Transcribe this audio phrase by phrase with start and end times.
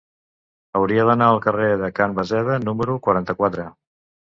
[0.79, 3.73] Hauria d'anar al carrer de Can Basseda número quaranta-quatre.